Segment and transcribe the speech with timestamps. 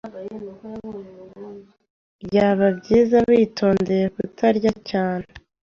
[2.25, 5.27] Byaba byiza witondeye kutarya cyane.